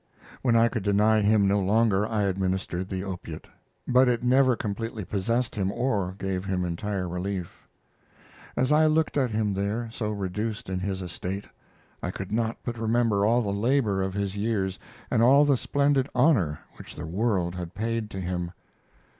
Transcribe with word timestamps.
When 0.41 0.55
I 0.55 0.67
could 0.67 0.81
deny 0.81 1.21
him 1.21 1.47
no 1.47 1.59
longer 1.59 2.07
I 2.07 2.23
administered 2.23 2.89
the 2.89 3.03
opiate, 3.03 3.45
but 3.87 4.07
it 4.09 4.23
never 4.23 4.55
completely 4.55 5.05
possessed 5.05 5.53
him 5.53 5.71
or 5.71 6.15
gave 6.17 6.43
him 6.43 6.65
entire 6.65 7.07
relief. 7.07 7.67
As 8.57 8.71
I 8.71 8.87
looked 8.87 9.15
at 9.15 9.29
him 9.29 9.53
there, 9.53 9.89
so 9.91 10.09
reduced 10.09 10.69
in 10.71 10.79
his 10.79 11.03
estate, 11.03 11.45
I 12.01 12.09
could 12.09 12.31
not 12.31 12.57
but 12.63 12.79
remember 12.79 13.27
all 13.27 13.43
the 13.43 13.51
labor 13.53 14.01
of 14.01 14.15
his 14.15 14.35
years, 14.35 14.79
and 15.11 15.21
all 15.21 15.45
the 15.45 15.55
splendid 15.55 16.09
honor 16.15 16.61
which 16.77 16.95
the 16.95 17.05
world 17.05 17.53
had 17.53 17.75
paid 17.75 18.09
to 18.09 18.19
him. 18.19 18.53